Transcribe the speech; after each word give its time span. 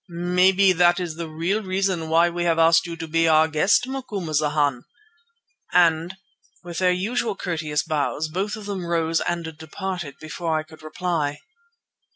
Maybe 0.09 0.71
that 0.73 0.99
is 0.99 1.13
the 1.13 1.29
real 1.29 1.61
reason 1.61 2.09
why 2.09 2.27
we 2.27 2.43
have 2.45 2.57
asked 2.57 2.87
you 2.87 2.95
to 2.97 3.07
be 3.07 3.27
our 3.27 3.47
guest, 3.47 3.85
Macumazana," 3.87 4.81
and 5.73 6.15
with 6.63 6.79
their 6.79 6.91
usual 6.91 7.35
courteous 7.35 7.83
bows, 7.83 8.27
both 8.27 8.55
of 8.55 8.65
them 8.65 8.87
rose 8.87 9.21
and 9.21 9.55
departed 9.55 10.15
before 10.19 10.57
I 10.57 10.63
could 10.63 10.81
reply. 10.81 11.37